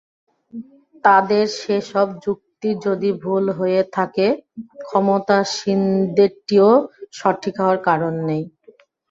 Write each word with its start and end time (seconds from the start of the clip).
তাদের 1.03 1.43
সেসব 1.59 2.07
যুক্তি 2.25 2.69
যদি 2.85 3.09
ভুল 3.23 3.45
হয়ে 3.59 3.81
থাকে, 3.95 4.27
ক্ষমতাসীনদেরটিও 4.83 6.69
সঠিক 7.17 7.55
হওয়ার 7.61 7.79
কারণ 7.87 8.13
নেই। 8.27 8.43